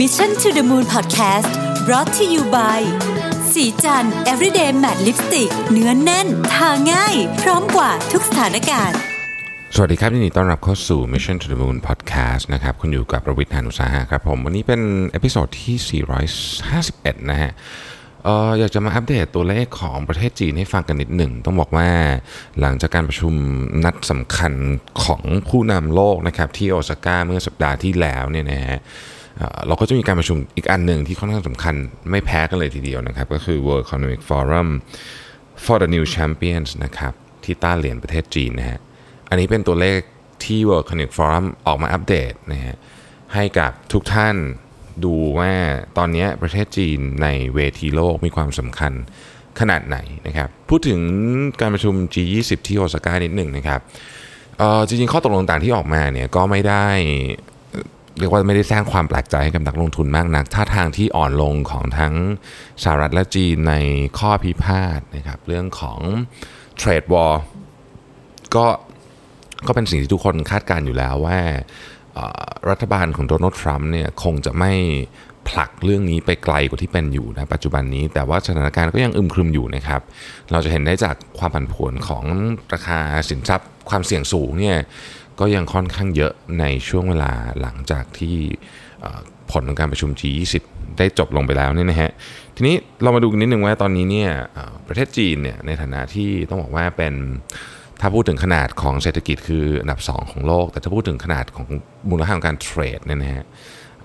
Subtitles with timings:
[0.00, 1.52] Mission to the Moon Podcast
[1.86, 2.80] brought to you by
[3.52, 8.98] ศรีจันทร์ everyday matte lipstick เนื้อแน่น ทาง่าย พร้อมกับทุกสถานการณ์
[9.74, 14.80] สวัสดีครับยินดีต้อนรับเข้าสู่ Mission to the Moon Podcast นะครับ คุณอยู่กับผมรวิศ หาญอุตสาหะครับผม วันนี้เป็น
[15.10, 16.02] episode ที่
[16.64, 17.52] 451 นะฮะ
[18.24, 21.88] เอออยากจะมาอัปเดตตัวเลขของประเทศจีนให้ฟังกันนิดหนึ่ง ต้องบอกว่า
[22.60, 23.34] หลังจากการประชุม
[23.84, 24.52] นัดสำคัญ
[25.04, 28.80] ของผู้นำโลกนะครับที่โอซาก้าเมื่อสัปดาห์ที่แล้วเนี่ยนะฮะ
[29.66, 31.74] เราก็จะมีการประชุมอีกอันหนึ่งที่ค่อนข้างสำคัญ
[32.10, 34.68] ไม่แพ้กันเลยทีเดียวนะครับ ก็คือ World Economic Forum
[35.64, 37.12] for the New Champions นะครับ
[37.44, 38.78] ที่ต้าเหรียญประเทศจีนนะฮะ
[39.28, 40.00] อันนี้เป็นตัวเลข
[40.44, 42.76] ที่ World Economic Forum ออกมาอัปเดตนะฮะ
[43.34, 44.36] ให้กับทุกท่าน
[45.04, 45.52] ดูว่า
[45.98, 48.92] ตอนนี้ประเทศจีนในเวทีโลกมีความสำคัญ
[49.60, 51.00] ขนาดไหนนะครับ พูดถึง
[51.60, 53.80] การประชุม G20 ที่โอซาก้านิดหนึ่งนะครับ
[54.88, 56.86] จริงๆ ข้อตกลงต่างที่ออกมาเนี่ยก็ไม่ได้
[58.18, 62.14] เรียกว่าไม่ได้สร้างความแปลกใจให้กับนักลงทุนมากนักท่าทางที่อ่อนลงของทั้ง
[62.82, 63.74] สหรัฐและจีนใน
[64.18, 66.00] ข้อพิพาทนะครับเรื่องของ
[66.76, 67.34] เทรดวอ r
[68.54, 68.66] ก็
[69.66, 71.38] ก็เป็นสิ่งที่ทุกคนคาดการณ์อยู่แล้วว่า
[72.70, 74.72] รัฐบาลของโดนัลด์ทรัมป์เนี่ยคงจะไม่
[75.48, 80.00] ผลักเรื่องนี้ไปไกลกว่าที่เป็นอยู่นะปัจจุบันนี้ แต่ว่าสถานการณ์ก็ยังอึมครึมอยู่นะครับ
[80.52, 82.24] เราจะเห็นได้จากความผันผวนของ
[82.72, 84.78] ราคาสินทรัพย์ความเสี่ยงสูงเนี่ย
[85.40, 88.36] ก็ยังค่อนข้างเยอะในช่วงเวลาหลังจากที่
[89.50, 90.62] ผลของการประชุม G20
[90.98, 92.10] ได้จบลงไปแล้วเนี่ยนะฮะ
[92.56, 94.30] ทีนี้เรามาดูกันนิดนึงว่าตอนนี้เนี่ย
[94.88, 97.14] ประเทศจีนเนี่ยในฐานะที่ต้องบอกว่าเป็น
[98.00, 101.66] ถ้าพูดถึงขนาดของเศรษฐกิจคืออันดับ 2 ของโลก แต่ถ้าพูดถึงขนาดของ
[102.10, 103.44] มูลค่าของการเทรดเนี่ยนะฮะ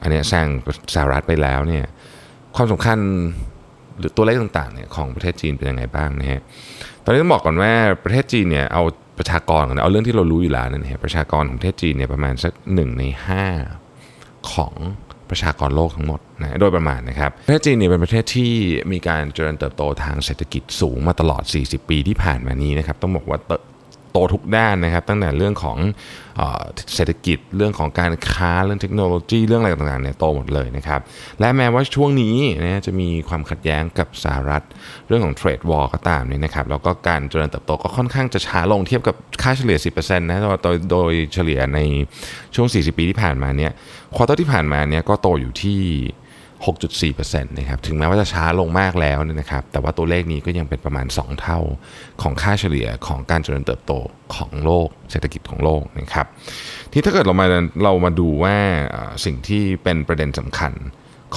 [0.02, 0.48] อันนี้แซง
[0.94, 1.86] สหรัฐไปแล้วเนี่ย
[2.56, 2.98] ความสำคัญ
[3.98, 6.42] หรือตัวเลขต่างๆเนี่ยของประเทศจีนเป็นยังไงบ้างนะฮะ
[7.04, 7.72] ตอนนี้ต้องบอกก่อนว่า
[8.04, 8.84] ประเทศจีนเนี่ยเอา
[9.20, 13.46] ประชากรกันเอาเรื่องที่เรารู้อยู่แล้วนั่นเองประชากรของประเทศจีนเนี่ยประมาณสักหนึ่งในห้า
[14.54, 14.74] ของ
[15.30, 18.52] ประชากรโลกทั้งหมดนะโดยประมาณนะครับประเทศจีนเนี่ยเป็นประเทศที่
[18.92, 23.52] มีการเจริญเติบโตทางเศรษฐกิจสูงมาตลอด 40 ปีที่ผ่านมานี้นะครับต้องบอกว่าเต
[24.12, 25.78] โตทุกด้านนะครับ ตั้งแต่เรื่องของ
[26.38, 26.64] เออ
[26.96, 31.00] เศรษฐกิจเรื่องของการค้าเรื่องเทคโนโลยีเรื่องอะไรต่างๆเนี่ยโตหมดเลยนะครับ
[31.40, 34.64] และแม้ว่าช่วงนี้นะจะมีความขัดแย้งกับสหรัฐ
[35.08, 41.80] เรื่องของ trade war ก็ตามเนี่ยนะครับ แล้วก็การเจริญเติบโตก็ค่อนข้างจะช้าลงเทียบกับค่าเฉลี่ย 10%นะโดยโดยเฉลี่ยใน
[42.56, 43.72] ช่วง 40 ปีที่ผ่านมาเนี่ย
[44.16, 45.82] quarter ที่ผ่านมาเนี่ยก็โตอยู่ที่
[46.68, 51.60] 6.4%นะครับถึงแม้ว่าจะช้าลงมากแล้วนะครับแต่ว่าตัวเลขนี้ก็ยังเป็นประมาณ 2 เท่า
[52.22, 53.94] ของค่าเฉลี่ยของการเจริญเติบโต
[54.36, 56.28] ของโลก เศรษฐกิจของโลกนะครับ
[56.92, 57.46] ที่ถ้าเกิดเรามา
[57.84, 58.58] เรามาดูว่า
[59.26, 60.74] สิ่งที่เป็นประเด็นสำคัญ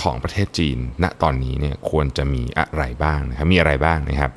[0.00, 4.31] ของประเทศจีนณตอนนี้เนี่ยควรจะมีอะไรบ้างนะครับมีอะไรบ้างนะครับ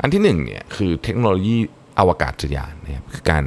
[0.00, 1.56] อันที่หนึ่งเนี่ยคือเทคโนโลยี
[1.98, 3.44] อวกาศยานนะครับคือการ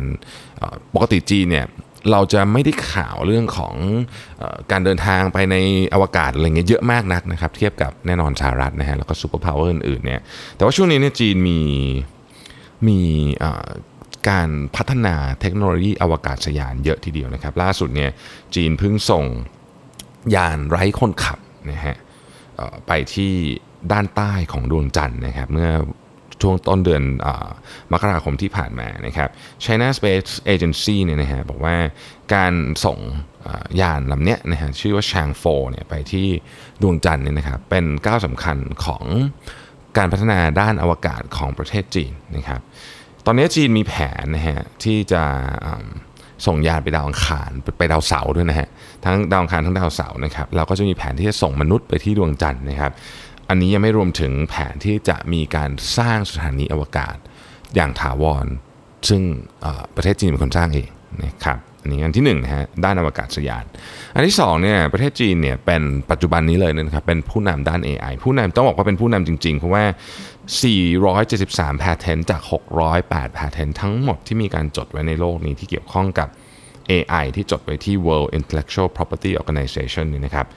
[0.94, 1.66] ปกติจีนเนี่ย
[2.12, 3.75] เราจะไม่ได้ข่าวเรื่องของเอ
[4.41, 5.56] อการเดินทางไปใน
[5.94, 10.22] อวกาศอะไรเงี้ยเยอะมากนักนะครับ เทียบกับแน่นอนสหรัฐนะฮะแล้วก็ superpower อื่นๆเนี่ย
[10.56, 11.59] แต่ว่าช่วงนี้เนี่ยจีนมี
[12.88, 13.00] มี
[14.29, 18.12] การพัฒนาเทคโนโลยีอวกาศยานเยอะทีเดียวนะครับ ล่าสุดเนี่ย
[18.56, 19.25] จีนเพิ่งส่ง
[20.35, 21.39] ยานไร้คนขับ
[21.72, 21.95] นะฮะ
[22.88, 23.33] ไปที่
[23.91, 25.69] ด้านใต้ของดวงจันทร์นะครับ เมื่อ
[26.41, 27.28] ช่วงต้นเดือนอ
[27.91, 29.29] มกราคมที่ผ่านมานะครับ
[29.63, 31.75] China Space Agency เนี่ยนะฮะบอกว่า
[32.35, 32.53] การ
[32.85, 32.97] ส่ง
[33.81, 36.28] ยานลำเนี้ยนะฮะชื่อว่า Chang'e เนี่ยไปที่
[36.81, 39.03] ดวงจันทร์เนี่ยนะครับเป็นก้าวสำคัญของ
[39.97, 42.62] การพัฒนาด้านอวกาศของประเทศจีนนะครับ
[43.25, 45.24] ตอนนี้จีนมีแผนนะฮะที่จะ
[46.46, 48.68] ส่งยานไปดาวอังคารไปไปดาวเสาร์ด้วยนะฮะ
[49.06, 52.91] ทั้งดาวอังคารทั้งดาวเสาร์นะครับเราก็จะมีแผนที่จะส่งมนุษย์ไปที่ดวงจันทร์นะครับ
[53.51, 57.16] อันนี้ยังไม่รวมถึงแผนที่จะมีการสร้างสถานีอวกาศ
[57.75, 58.47] อย่างถาวร
[59.09, 59.22] ซึ่ง
[59.95, 60.89] ประเทศจีนเป็นคนสร้างเอง
[61.23, 63.66] นะครับอันนี้อันที่หนึ่งนะฮะด้านอวกาศยาน
[64.16, 65.81] อันที่สองเนี่ยประเทศจีนเนี่ยเป็น
[66.12, 69.83] ปัจจุบันนี้เลยนะครับเป็นผู้นำด้าน AI ผู้นำต้องบอกว่าเป็นผู้นำจริงๆ เพราะว่า
[70.63, 72.41] 473 patent จาก
[72.89, 76.29] 608 patent ทั้งหมดที่มีการจดไว้ในโลกนี้ที่เกี่ยวข้องกับ
[76.91, 80.47] AI ที่จดไว้ที่ World Intellectual Property Organization นี่นะครับ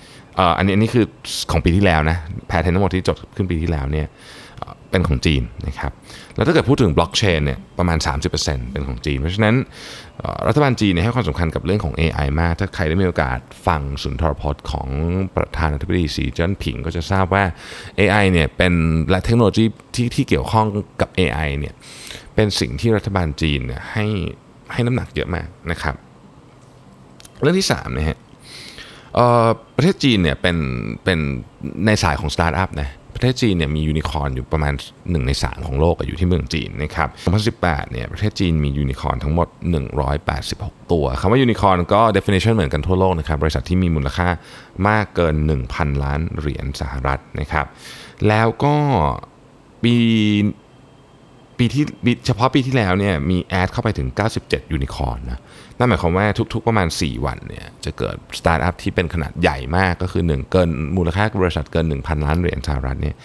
[0.59, 1.05] อันนี้อันนี้คือ
[1.51, 2.17] ของปีที่แล้วนะ
[2.49, 4.07] แพทเทนทั้งหมดที่จดขึ้นปีที่แล้วเนี่ย
[4.91, 5.93] เป็นของจีนนะครับ
[6.37, 7.99] แล้วถ้าเกิดพูดถึงบล็อกเชนเนี่ยประมาณ
[8.35, 9.55] 30%เป็นของจีน เพราะฉะนั้น
[10.47, 14.89] รัฐบาลจีนเนี่ยให้ความสำคัญกับเรื่องของ AI มาก ถ้าใครได้มีโอกาสฟังสุนทรพจน์ของ
[15.37, 17.45] ประธานาธิบดีสีจิ้นผิงก็จะทราบว่า
[18.01, 18.73] AI เนี่ยเป็น
[19.11, 19.65] และเทคโนโลยี
[19.95, 20.67] ที่ที่เกี่ยวข้อง
[21.01, 21.75] กับ AI เนี่ย
[22.35, 24.07] เป็นสิ่งที่รัฐบาลจีนเนี่ยให้
[24.73, 25.95] ให้น้ำหนักเยอะมากนะครับ
[27.41, 28.19] เรื่องที่3นะฮะ
[29.77, 30.57] ประเทศจีนเนี่ยเป็น
[31.05, 31.19] เป็น
[31.87, 37.09] ในสายของสตาร์ทอัพนะประเทศจีนเนี่ยมียูนิคอร์นอยู่ประมาณ 1 ใน 3 ของโลกอยู่ที่เมืองจีนนะครับ
[37.57, 39.49] 2018 เนี่ยประเทศจีนมียูนิคอร์นทั้งหมด
[40.19, 44.29] 186 ตัวคำว่ายูนิคอร์นก็ definition เหมือนกันทั่วโลกนะครับ บริษัทที่มีมูลค่า
[44.89, 45.35] มากเกิน
[45.69, 47.67] 1,000 ล้านเหรียญสหรัฐนะครับ
[48.29, 48.75] แล้วก็
[49.83, 49.95] ปี
[51.59, 51.85] ปีที่
[52.27, 54.09] เฉพาะปีที่แล้วเนี่ยมี add เข้าไปถึง
[54.41, 55.41] 97 ยูนิคอร์นนะ
[55.79, 63.17] นั่นหมายความว่าทุก ๆ ประมาณ 4 วันเนี่ยจะเกิดสตาร์ทอัพที่เป็นขนาดใหญ่มากก็คือ 1 เกินมูลค่าบริษัทเกิน 1,000 ล้านเหรียญสหรัฐเนี่ย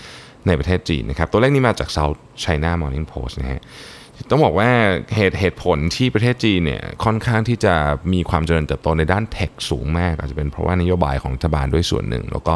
[0.47, 3.61] ในประเทศจีนนะครับ ตัวเลขนี้มาจาก South China Morning Post นะฮะ
[4.31, 4.69] ต้องบอกว่า
[5.15, 7.73] เหตุเหตุผลที่ประเทศจีนเนี่ยค่อนข้างที่จะ
[8.13, 12.55] มีความเจริญเติบโตในด้านเทคสูงมาก อาจจะเป็นเพราะว่านโยบายของรัฐบาลด้วยส่วนหนึ่ง แล้วก็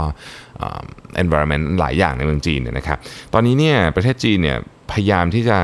[1.24, 2.98] environment หลายอย่างในเมืองจีนเนี่ยนะครับ
[3.34, 4.58] ตอนนี้เนี่ยประเทศจีนเนี่ย
[4.92, 5.60] พยายามที่จะ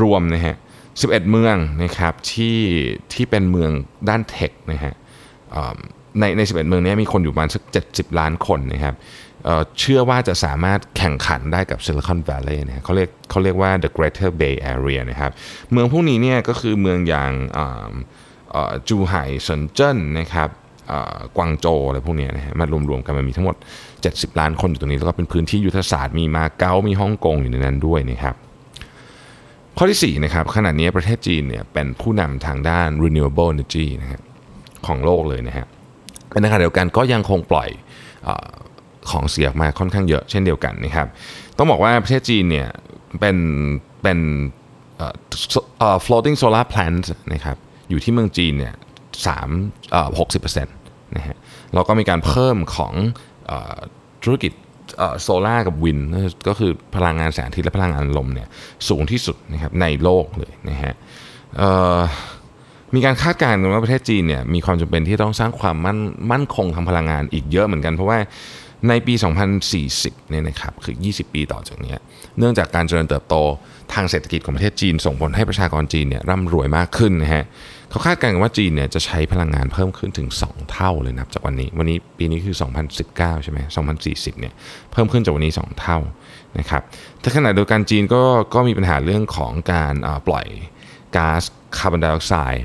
[0.00, 0.56] รวมนะฮะ
[1.00, 2.58] 11 เมืองนะครับที่
[3.12, 3.70] ที่เป็นเมือง
[4.08, 4.94] ด้านเทคนะฮะ
[6.20, 8.94] ในใน 11 เมืองนี้มีคนอยู่ประมาณสัก 70 ล้านคนนะครับ
[9.80, 15.30] เชื่อว่าจะสามารถแข่งขันได้กับ Silicon Valley นะเขาเรียกเขาเรียกว่า the Greater Bay Area นะครับ
[15.72, 17.32] เมืองพวกนี้เนี่ยก็คือเมืองอย่าง
[18.88, 20.48] จูไห่เซินเจิ้นนะครับ
[21.36, 23.56] กวางโจอะไรพวกนี้นะฮะมารวมๆกันมันมีทั้งหมด
[23.96, 28.36] 70 ล้านคนอยู่ตรงนี้ แล้วก็เป็นพื้นที่ยุทธศาสตร์มีมาเก๊ามีฮ่องกงอยู่ในนั้นด้วยนะครับ
[29.78, 34.22] ข้อที่4นะครับขณะนี้ประเทศจีนเนี่ยเป็นผู้นำทางด้าน renewable energy นะครับ
[34.86, 35.66] ของโลกเลยนะฮะ
[36.42, 37.68] ในขณะเดียวกันก็ยังคงปล่อย
[38.26, 38.28] อ
[39.10, 41.08] ของเสียมาค่อนข้างเยอะเช่นเดียวกันนะครับ
[41.58, 42.68] ต้องบอกว่าประเทศจีนเนี่ย
[43.20, 43.36] เป็น
[44.02, 44.18] เป็น
[46.04, 47.56] floating solar plant นะครับ
[47.90, 48.74] อยู่ที่เมืองจีนเนี่ย
[49.26, 49.48] สาม
[50.18, 50.76] หกสิบเปอร์เซ็นต์
[51.16, 51.36] นะฮะ
[51.74, 52.92] แล้วก็มีการเพิ่มของ
[54.24, 54.52] ธุรกิจ
[55.22, 55.98] โซล่ากับวิน
[56.48, 58.48] ก็คือพลังงานแสงอาทิตย์และพลังงานลมเนี่ย
[58.88, 60.94] สูงที่สุดนะครับในโลกเลยนะฮะ
[62.94, 65.98] มีการคาดการณ์ว่าประเทศจีนเนี่ยมีความจำเป็นที่ต้องสร้างความมั่น
[66.30, 68.18] มั่นคงทางพลังงานอีกเยอะเหมือนกัน เพราะว่า
[68.88, 69.14] ในปี
[69.72, 71.94] 2040 เนี่ยนะครับคือ 20 ปีต่อจากนี้
[72.38, 73.34] เนื่องจากการเจริญเติบโต
[73.94, 77.44] ทางเศรษฐกิจของประเทศจีน ส่งผลให้ประชากรจีนเนี่ยร่ำรวยมากขึ้นนะฮะ
[77.90, 82.56] เขาคาดการณ์ว่าจีนเนี่ยจะใช้พลังงานเพิ่มขึ้นถึง 2 เท่าเลยนะจากวันนี้ วันนี้ปีนี้คือ
[83.00, 83.58] 2019 ใช่ไหม
[84.00, 84.52] 2040 เนี่ย
[84.92, 85.98] เพิ่มขึ้นจากวันนี้ 2 เท่า
[86.58, 86.82] นะครับ
[87.20, 88.22] แต่ขณะเดียวกันจีนก็
[88.54, 89.94] ก็มีปัญหาเรื่องของการ
[90.26, 90.46] ปล่อย
[91.16, 91.42] ก๊าซ
[91.76, 92.64] คาร์บอนไดออกไซด์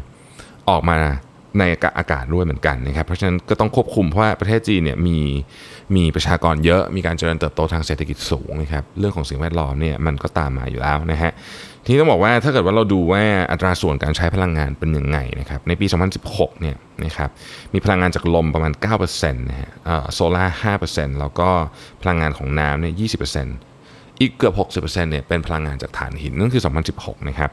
[0.70, 0.98] ออกมา
[1.60, 1.64] ใน
[1.98, 5.20] อากาศด้วยเหมือนกันนะครับเพราะฉะนั้นก็ต้องควบคุมเพราะว่าประเทศจีนเนี่ยมี
[5.96, 11.32] มีประชากรเยอะ มีการเจริญเติบโตทางเศรษฐกิจสูงนะครับ เรื่องของสิ่งแวดล้อมเนี่ยมันก็ตามมาอยู่แล้วนะฮะ
[11.86, 15.86] ทีนี้ต้องบอกว่าถ้าเกิดว่าเราดูว่าอัตราส่วนการใช้พลังงานเป็นยังไงนะครับ ในปี
[16.24, 16.76] 2016 เนี่ย
[17.06, 17.30] นะครับ
[17.74, 19.70] มีพลังงานจากลมประมาณ 9%นะฮะ
[20.14, 21.50] โซล่า5%แล้วก็
[22.02, 22.94] พลังงานของน้ำเนี่ย
[23.40, 23.69] 20%
[24.22, 26.64] อีกเกือบ 60%เนี่ยเป็นพลังงานจากถ่านหินนั่นคือ
[26.96, 27.50] 2016 นะครับ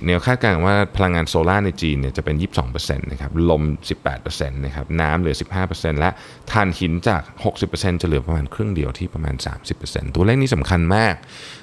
[0.00, 2.36] 2040 เนี่ยคาดการณ์ว่าพลังงานโซลา่าในจีนเนี่ยจะเป็น
[2.68, 3.62] 22%นะครับ ลม
[4.08, 5.36] 18%นะครับ น้ำเหลือ
[5.68, 6.10] 15%และ
[6.52, 7.22] ถ่านหินจาก
[7.62, 9.34] 60%จะเหลือประมาณครึ่งเดียวที่ประมาณ
[9.74, 11.14] 30%ตัวเลขนี้สำคัญมาก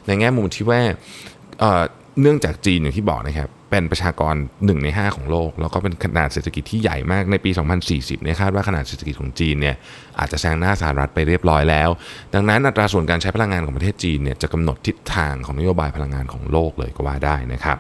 [0.08, 0.82] ในแง่มุมที่ว่า
[2.22, 7.52] เนื่องจากจีนอย่างที่บอกนะครับเป็นประชากร 1 ใน 5 ของโลก แล้วก็เป็นขนาดเศรษฐกิจที่ใหญ่มากในปี
[7.88, 9.76] 2040เนี่ยคาดว่าขนาดเศรษฐกิจของจีนเนี่ย
[10.20, 11.90] อาจจะแซงหน้าสหรัฐไปเรียบร้อยแล้ว
[12.34, 17.78] ดังนั้นอัตราส่วนการใช้พลังงานของประเทศจีนเนี่ยจะกำหนดทิศทางของนโยบายพลังงานของโลกเลยก็ว่าได้นะครับ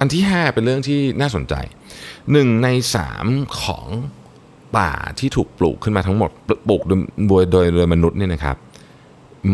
[0.00, 1.54] อันที่ 5 เป็นเรื่องที่น่าสนใจ
[2.08, 2.68] 1 ใน
[3.14, 3.88] 3 ของ
[4.76, 6.30] ป่าที่ถูกปลูกขึ้นมาทั้งหมด
[6.68, 6.82] ปลูก
[7.28, 8.56] โดยโดยโดยมนุษย์เนี่ยนะครับ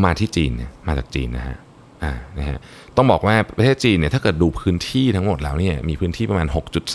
[0.05, 1.59] มาที่จีนเนี่ยมาจากจีนนะฮะ
[2.05, 2.59] อ่านะฮะ
[2.97, 6.47] ต้องบอกว่าประเทศจีนเนี่ยถ้าเกิดดูพื้นที่ทั้งหมดแล้วเนี่ยมีพื้นที่ประมาณ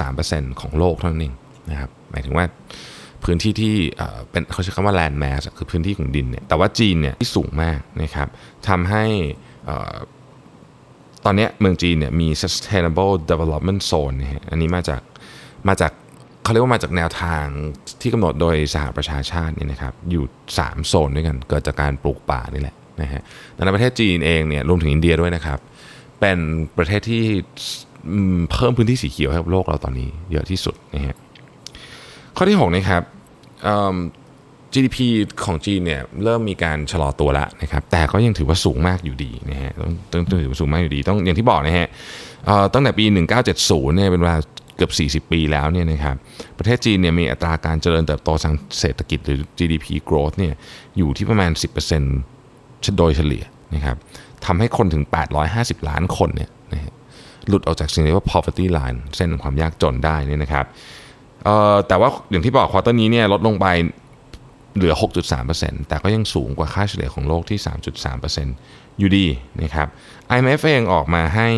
[0.06, 1.34] 6.3%ของโลกเท่านั้นเอง
[1.72, 2.46] นะครับหมายถึงว่า
[3.24, 3.76] พื้นที่ที่
[4.32, 8.28] เป็นเขาใช้คำว่า land mass คือพื้นที่ของดินเนี่ยแต่ว่าจีนเนี่ยที่สูงมากนะครับ
[8.68, 9.06] ทำให้
[11.26, 15.02] ตอนนี้เมืองจีนเนี่ยมี sustainable development zone นะฮะอันนี้มาจาก
[15.68, 15.92] มาจาก
[16.44, 17.46] เขาเรียกว่ามาจากแนวทาง
[18.02, 20.24] ที่กำหนดโดยสหประชาชาตินี่นะครับอยู่
[20.56, 23.22] 3 โซนด้วยกัน เกิดจากการปลูกป่านี่แหละ นะฮะ
[23.66, 25.60] ในประเทศจีนเองเนี่ยรวมถึงอินเดียด้วยนะครับ
[26.20, 26.38] เป็น
[26.78, 27.24] ประเทศที่
[28.52, 31.16] เพิ่มพื้นที่สีเขียวให้กับโลกเราตอนนี้เยอะที่สุดนะฮะ
[32.36, 33.02] ข้อที่6นะครับ
[34.74, 34.98] GDP
[35.46, 39.92] ของจีนเนี่ยเริ่มมีการชะลอตัวแล้วนะครับแต่ก็ยังถือว่าสูงมากอยู่ดีนะฮะต้อง
[40.30, 41.88] ต้องถือว่าสูงมากอยู่ดีต้องอย่างที่บอกนะฮะ
[42.74, 43.06] ตั้งแต่ปี
[43.52, 44.38] 1970เนี่ยเป็นเวลา
[44.78, 46.16] เกือบ 40 ปีแล้วเนี่ยนะครับ
[46.58, 50.54] ประเทศจีนเนี่ยมีอัตราการเจริญเติบโตทางเศรษฐกิจหรือ GDP growth เนี่ย
[50.98, 51.52] อยู่ที่ประมาณ
[51.96, 52.35] 10%
[52.98, 53.44] โดยเฉลี่ย
[53.76, 53.98] นะครับ
[54.46, 55.04] ทำให้คนถึง
[55.46, 56.94] 850 ล้านคนเนี่ยนะ
[57.48, 60.66] หลุดออกจากสิ่งที่เรียกว่า poverty line เส้นความยากจนได้นี่นะครับ
[61.88, 63.68] แต่ว่าอย่างที่บอกควอเตอร์นี้เนี่ยลดลงไป
[64.76, 64.94] เหลือ
[65.42, 67.60] 6.3%แต่ก็ยังสูงกว่าค่าเฉลี่ยของโลกที่
[68.30, 69.26] 3.3%อยู่ดี
[69.62, 69.88] นะครับ
[70.36, 71.50] IMF เองออกมาให้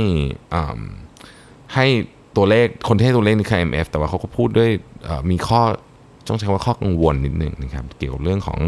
[1.76, 1.86] ให้
[2.36, 4.70] ตัวเลขคนที่ให้ตัวเลขนี่คือ IMF แต่ว่าเขาก็พูดด้วย
[5.32, 5.62] มีข้อ
[6.30, 8.60] ต้องใช้ว่าข้อกังวลนิดหนึ่งนะครับเกี่ยวกับเรื่องของ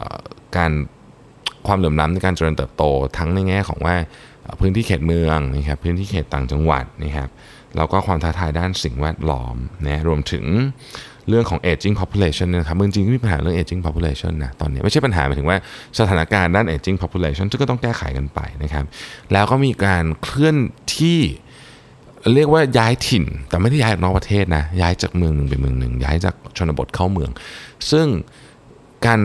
[0.00, 0.02] อ
[0.56, 0.72] การ
[1.66, 2.84] ความเหลื่อมล้ำในการเจริญเติบโต
[3.18, 3.94] ทั้งในแง่ของว่า
[4.60, 7.28] พื้นที่เขตเมืองนะครับพื้นที่เขตต่างจังหวัดนะครับ
[7.76, 10.44] แล้วก็ความท้าทายด้านสิ่งแวดล้อมนะรวมถึง
[11.28, 15.58] เรื่องของ aging population นะครับเมืองจีนก็มีปัญหาเรื่อง aging population นะตอนนี้ไม่ใช่ปัญหาหมายถึงว่า
[15.98, 18.84] สถานการณ์ด้าน aging population ซึ่งก็ต้องแก้ไขกันไปนะครับ
[19.32, 20.56] แล้วก็มีการเคลื่อน
[20.96, 21.20] ที่
[22.34, 27.30] เรียกว่าย้ายถิ่น แต่ไม่ได้ย้ายออกนอกประเทศนะย้ายจากเมืองหนึ่งไปเมืองหนึ่งย้ายจากชนบทเข้าเมือง
[27.90, 28.06] ซึ่ง
[29.06, 29.20] การ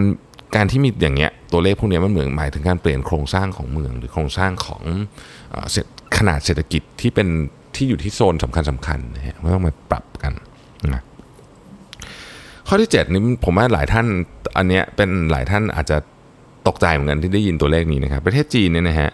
[0.56, 4.84] การที่มีอย่างเงี้ยตัวเลขพวกนี้มันเหมือนหมายถึงการเปลี่ยนโครงสร้างของเมือง หรือโครงสร้างของ
[6.18, 7.28] ขนาดเศรษฐกิจที่เป็น
[7.76, 10.34] ที่อยู่ที่โซนสำคัญสำคัญนะฮะต้องมาปรับกัน
[10.94, 11.04] นะ
[12.68, 14.06] ข้อที่ 7 นี้ผมว่าหลายท่าน
[14.58, 15.98] อันเนี้ยเป็นหลายท่านอาจจะ
[16.68, 19.10] ตกใจเหมือนกันที่ได้ยินตัวเลขนี้นะครับ ประเทศจีนเนี่ยนะฮะ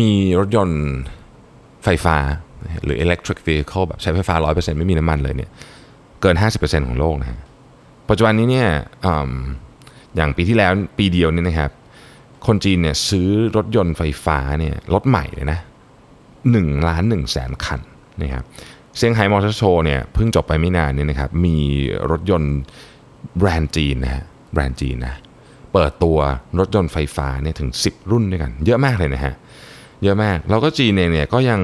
[0.00, 0.82] มีรถยนต์
[1.84, 2.16] ไฟฟ้า
[2.84, 5.50] หรือ electric vehicle แบบใช้ไฟฟ้า 100%ไม่มีน้ำมันเลยเนี่ย
[6.22, 7.38] เกิน 50%ของโลกนะฮะ
[8.08, 8.68] ปัจจุบันนี้เนี่ย
[10.16, 11.70] อย่างปีที่แล้วปีเดียวเนี่ยนะครับ
[12.46, 15.58] คนจีนเนี่ยซื้อรถยนต์ไฟฟ้าเนี่ยรถใหม่เลยนะ
[16.22, 17.80] 1ล้าน1แสนคัน
[18.22, 18.44] นะครับ
[18.96, 21.56] เซี่ยงไฮ้มอเตอร์โชว์เนี่ยเพิ่งจบไปไม่นานเนี่ยนะครับมี
[22.10, 22.56] รถยนต์
[23.38, 25.14] แบรนด์จีนนะฮะแบรนด์จีนนะ
[25.72, 26.18] เปิดตัว
[26.58, 29.34] รถยนต์ไฟฟ้าเนี่ยถึง 10 รุ่นด้วยกัน เยอะมากเลยนะฮะ
[30.02, 31.60] เยอะมาก แล้วก็จีนเองเนี่ยก็ยัง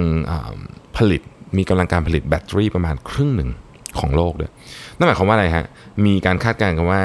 [0.96, 1.22] ผลิต
[1.56, 3.50] มีกำลังการผลิตแบตเตอรี่ประมาณครึ่งหนึ่ง
[3.98, 4.52] ของโลกด้วย
[4.96, 5.66] นั่นหมายความว่าอะไรฮะ
[6.06, 7.02] มีการคาดการณ์กันว่า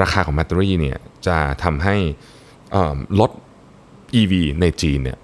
[0.00, 1.96] ราคาของแบตเตอรี่เนี่ยจะทำให้
[3.20, 3.30] รถ
[4.20, 5.18] EV ในจีนเนี่ย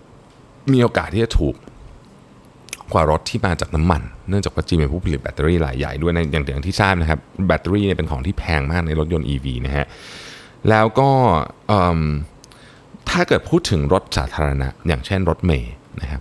[0.73, 1.55] มีโอกาสที่จะถูก
[2.93, 9.87] กว่ารถที่มาจากน้ำมัน เนื่องจากว่าจีนเป็นผู้ผลิตแบตเตอรี่รายใหญ่ด้วยในอย่างอย่างที่ทราบนะครับ แบตเตอรี่เนี่ยเป็นของที่แพงมากในรถยนต์ EV นะฮะ
[10.71, 11.11] แล้วก็
[13.11, 16.21] ถ้าเกิดพูดถึงรถสาธารณะ อย่างเช่นรถเมย์นะครับ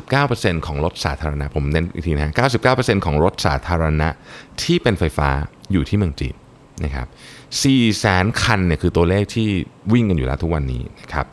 [0.00, 2.32] 99%ของรถสาธารณะ ผมเน้นอีกทีนะ
[2.66, 4.08] 99%ของรถสาธารณะ
[4.62, 5.28] ที่เป็นไฟฟ้า
[5.72, 6.34] อยู่ที่เมืองจีน
[6.84, 7.06] นะครับ
[7.62, 9.48] 4แสนคันเนี่ยคือตัวเลขที่
[9.92, 11.26] วิ่งกันอยู่แล้วทุกวันนี้นะครับ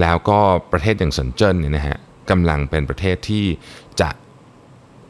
[0.00, 0.38] แล้วก็
[0.72, 1.96] ประเทศอย่างเซินเจิ้นเนี่ยนะฮะ
[2.30, 3.44] กำลังเป็นประเทศที่
[4.00, 4.10] จะ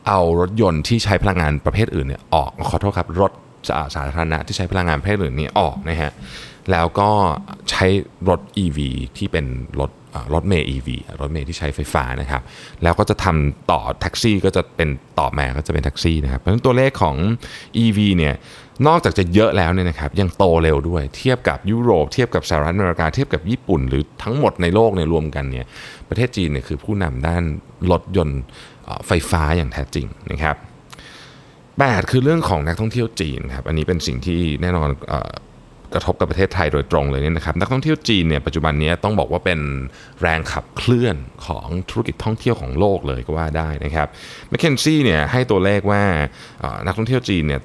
[0.06, 3.32] เอารถยนต์ที่ใช้พลังงานประเภทอื่นเนี่ยออกขอโทษครับรถ
[3.94, 6.10] สาธารณะที่ใช้พลังงานประเภทอื่นนี้ออกนะฮะ
[6.70, 7.10] แล้วก็
[7.70, 7.86] ใช้
[8.28, 8.78] รถ EV
[9.16, 9.46] ที่เป็น
[9.80, 9.90] รถ
[10.34, 10.88] รถเมย์ EV
[11.20, 12.42] รถเมย์ที่ใช้ไฟฟ้านะครับ
[12.82, 14.88] แล้วก็จะทำต่อแท็กซี่ก็จะเป็น
[15.18, 17.16] ต่อมาก็จะเป็นแท็กซี่นะครับ เพราะฉะนั้นตัวเลขของ
[17.84, 18.34] EV เนี่ย
[18.86, 25.66] นอกจากจะเยอะแล้วเนี่ยนะครับยังโตเร็วด้วยเทียบกับยุโรปเทียบกับสหรัฐอเมริกาเทียบกับญี่ปุ่น หรือทั้งหมดในโลกเนี่ยรวมกันเนี่ย
[26.08, 27.42] ประเทศจีนเนี่ยคือผู้นำด้าน
[27.90, 28.42] รถยนต์
[29.06, 30.56] ไฟฟ้าอย่างแท้จริงนะครับ
[31.78, 34.88] แปดคือเรื่องของนักท่องเที่ยวจีนครับอันนี้เป็นสิ่งที่แน่นอน
[35.94, 39.60] กระทบกับประเทศไทยโดยตรงเลยเนี่ยนะครับนักท่องเที่ยวจีนเนี่ยปัจจุบันนี้ต้องบอกว่าเป็น
[40.20, 41.16] แรงขับเคลื่อน
[41.46, 44.08] ของธุรกิจท่องเที่ยวของโลกเลยก็ว่าได้นะครับ
[44.48, 46.02] แมคเคนซี่เนี่ยให้ตัวเลขว่า
[46.86, 47.60] นักท่องเที่ยวจีนเนี่ย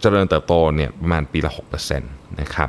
[0.00, 1.52] เจริญเติบโตเนี่ยประมาณปีละ
[1.94, 2.68] 6%นะครับ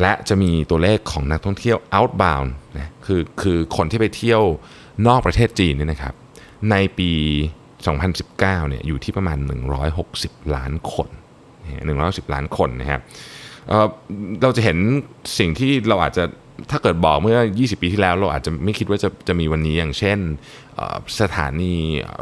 [0.00, 4.42] และจะมีตัวเลขของนักท่องเที่ยว outbound นะคือคือคนที่ไปเที่ยว
[5.06, 6.14] นอกประเทศจีนเนี่ยนะครับ
[6.70, 7.10] ในปี
[7.96, 9.38] 2019เนี่ยอยู่ที่ประมาณ
[9.96, 11.08] 160 ล้านคน
[11.72, 13.00] 160 ล้านคนนะครับ
[14.42, 14.78] เราจะเห็น
[15.38, 16.24] สิ่งที่เราอาจจะ
[16.70, 20.18] ถ้าเกิดบอกเมื่อ 20 ปีที่แล้ว เราอาจจะไม่คิดว่าจะจะมีวันนี้อย่างเช่น
[21.20, 21.74] สถานี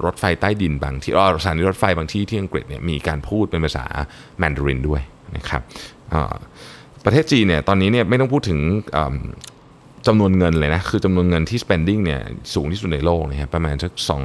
[0.05, 3.87] รถไฟใต้ดินบางที่สถานีรถไฟบางที่ที่อังกฤษเนี่ยมีการพูดเป็นภาษา
[4.39, 5.03] แมนดารินด้วย
[5.37, 5.63] นะครับ
[7.05, 8.61] ประเทศจีนเนี่ยตอนนี้เนี่ยไม่ต้องพูดถึง
[10.07, 12.21] จำนวนเงินเลยนะ คือจำนวนเงินที่ spending เนี่ย
[12.55, 14.25] สูงที่สุดในโลกนะครับประมาณสักสอง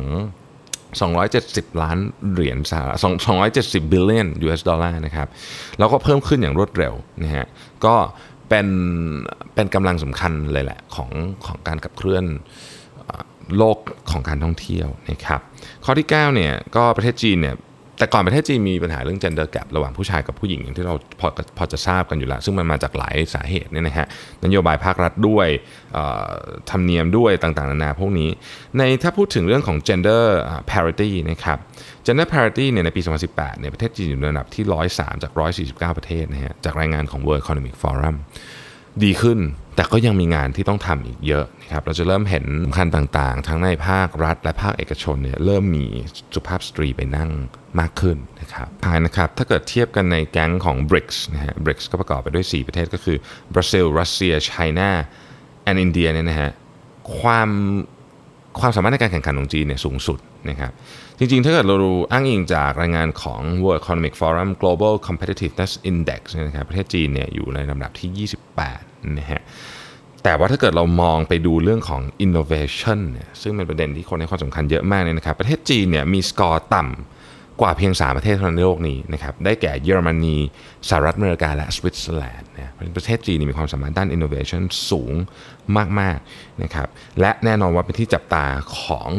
[0.96, 1.98] 270 ล้าน
[2.32, 2.98] เหรียญสหรัฐ
[3.46, 5.28] 270 billion US ดอลลาร์นะครับ
[5.80, 6.94] แล้วก็เพิ่มขึ้นอย่างรวดเร็ว
[7.24, 7.46] นะฮะ
[7.86, 7.96] ก็
[8.50, 8.68] เป็น
[9.56, 11.10] เป็นกำลังสำคัญเลยแหละของ
[11.46, 12.26] ของการขับเคลื่อน
[13.58, 13.78] โลก
[14.12, 15.42] ของการท่องเที่ยวนะครับ
[15.86, 17.56] ข้อที่ 9 เนี่ยก็ประเทศจีนเนี่ย
[18.00, 21.28] แต่ก่อนประเทศจีนมีปัญหาเรื่อง gender gap ระหว่างผู้ชายกับผู้หญิงอย่างที่เราพอ
[21.58, 24.08] พอจะทราบกันอยู่แล้ว ซึ่งมันมาจากหลายสาเหตุเนี่ยนะฮะ
[24.46, 25.48] นโยบายภาครัฐด้วย
[26.70, 28.30] ธรรมเนียมด้วยต่างๆนานาพวกนี้
[28.78, 30.24] ในถ้าพูดถึงเรื่องของ gender
[30.72, 31.58] parity นะครับ
[32.06, 34.64] gender parity เนี่ยในปี 2018 เนี่ยประเทศจีนอยู่ในระดับที่
[34.94, 35.32] 103 จาก
[35.66, 38.16] 149 ประเทศนะฮะจากรายงานของ World Economic Forum
[39.04, 39.40] ดีขึ้น
[39.80, 45.86] แต่ก็ยังมีงานที่ต้องทำอีกเยอะนะครับเราจะเริ่มเห็นสำคัญต่างๆ ทั้งในภาครัฐ และภาคเอกชนเนี่ยเริ่มมี
[46.34, 47.30] สุภาพสตรีไปนั่ง
[47.80, 53.18] มากขึ้นนะครับภายนะครับถ้าเกิดเทียบกันในแก๊งของ BRICS นะฮะ BRICS ก็ประกอบไปด้วย 4 ประเทศก็คือ
[53.54, 56.52] บราซิล รัสเซีย China and India เนี่ยนะฮะ
[57.20, 57.50] ความ
[58.60, 60.20] ความสามารถในการแข่งขันของจีนเนี่ยสูงสุด
[60.50, 60.72] นะครับ
[61.18, 69.42] จริงๆ ถ้าเกิดเราดูอ้างอิงจากรายงานของ World Economic Forum Global Competitiveness Index นะครับประเทศจีนเนี่ยอยู่ในลำดับที่ 28 นะฮะ
[70.24, 80.38] แต่ว่าถ้าเกิดเรามองไปดูเรื่องของ innovation เนี่ยซึ่งเป็นประเด็นที่คนให้ความสำคัญเยอะมากเลยนะครับ ประเทศจีนเนี่ยมีสกอร์ต่ำกว่าเพียง 3 ประเทศเท่านั้นในโลกนี้นะครับ ได้แก่เยอรมนี
[80.88, 85.14] สหรัฐอเมริกา และสวิตเซอร์แลนด์นะประเทศจีนมีความสามารถด้าน innovation สูง
[86.00, 86.88] มากๆนะครับ
[87.20, 88.46] และแน่นอนว่าเป็นที่จับตา
[88.80, 89.12] ของ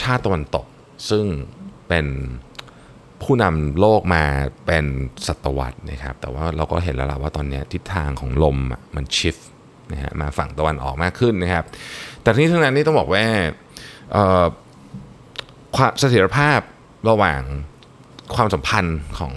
[0.00, 0.66] ชาติตะวันตก
[1.10, 1.24] ซึ่ง
[1.88, 2.06] เป็น
[3.22, 4.24] ผู้นำโลกมา
[4.66, 4.84] เป็น
[5.26, 8.56] ศตวรรษนะครับ แต่ว่าเราก็เห็นแล้วล่ะว่าตอนนี้ทิศทางของลม
[8.96, 9.36] มันชิฟ
[9.92, 11.64] นะฮะมาฝั่งตะวันออกมากขึ้นนะครับ
[12.22, 13.24] แต่ทีนี้ทั้งนั้นนี่ต้องบอกว่า
[15.76, 16.60] ความเสถียรภาพ
[17.08, 17.42] ระหว่าง
[18.34, 19.32] ความสัมพันธ์ของ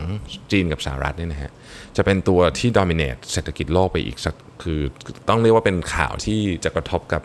[0.52, 1.52] จีนกับสหรัฐนี่นะฮะ
[1.98, 4.82] จะเป็นตัวที่ดอมิเนตเศรษฐกิจโลกไปอีกสักคือ
[5.30, 7.22] ต้องเรียกว่าเป็นข่าวที่จะกระทบกับ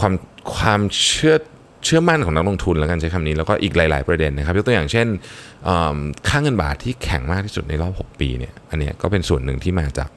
[0.00, 0.12] ความ
[0.56, 1.36] ความเชื่อ
[1.84, 5.06] เชื่อมั่นของนักลงทุนแล้วกันใช้คำนี้แล้วก็อีกหลาย ๆ ประเด็นนะครับยกตัวอย่างเช่น
[6.28, 10.10] ค่าเงินบาทที่แข็งมากที่สุดในรอบ 6 ปีเนี่ยอันนี้ก็เป็นส่วนหนึ่งที่มาจาก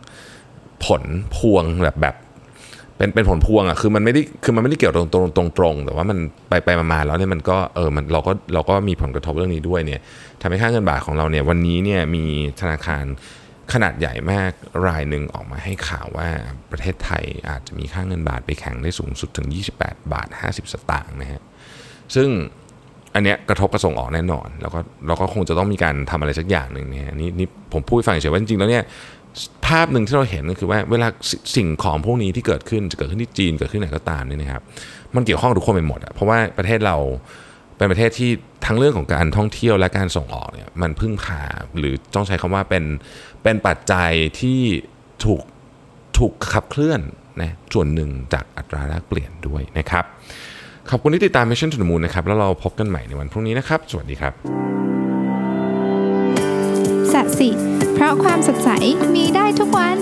[0.86, 1.04] ผล
[1.36, 2.16] พวงแบบแบบ
[2.98, 6.18] เป็นเป็นผลพวงอะคือมันไม่ได้คือมันไม่ได้เกี่ยวตรงตรงตรงตรงแต่ว่ามัน
[6.50, 10.02] ไปไปมาแล้วเนี่ยมันก็เออมันเราก็เราก็มีผลกระทบเรื่องนี้ด้วยเนี่ย
[10.42, 12.26] ทำให้ค่าเงินบาทของเราเนี่ยวันนี้เนี่ยมี
[12.62, 13.06] ธนาคาร
[13.74, 14.52] ขนาดใหญ่มาก
[14.88, 16.30] รายหนึ่งออกมาให้ข่าวว่า
[16.72, 19.48] ประเทศไทยอาจจะมีค่าเงินบาทไปแข่งได้สูงสุดถึง
[19.80, 21.42] 28 บาท 50 สตางค์นะฮะ
[22.16, 22.30] ซึ่ง
[23.14, 28.84] อันเนี้ยกระทบกระส่งออกแน่นอน แล้วก็เราก็คงจะต้องมีการทำอะไรสักอย่างหนึ่งเนี่ยนี่นี่ผมพูดฟังเฉยว่าจริงๆแล้วเนี่ย
[29.66, 31.08] ภาพหนึ่งที่เราเห็นก็คือว่าเวลา
[31.56, 34.62] สิ่งของพวกนี้ที่เกิดขึ้นจะเกิดขึ้นที่จีนเกิดขึ้นไหนก็ตามนี่นะครับ
[35.16, 36.98] มันเกี่ยวข้องทุกคนไปหมดอะเพราะว่าประเทศเรา
[37.78, 38.30] เป็นประเทศที่
[38.66, 41.42] ทั้งเรื่องของการท่องเที่ยวและการส่งออกเนี่ยมันพึ่งพา
[41.78, 42.84] หรือต้องใช้คำว่าเป็น
[43.44, 44.60] เป็นปัจจัยที่
[45.24, 45.42] ถูก
[46.18, 47.02] ถูกขับเคลื่อน
[47.42, 50.06] นะส่วนหนึ่งจากอัตราแลกเปลี่ยนด้วยนะครับ
[50.92, 54.34] ขอบคุณที่ติดตาม Mission to the Moon นะครับ แล้วเราพบกันใหม่ในวันพรุ่งนี้นะครับ สวัสดีครับ
[57.14, 57.50] สัสิ
[57.94, 58.70] เพราะความสดใส
[59.16, 59.98] มีได้ทุกวัน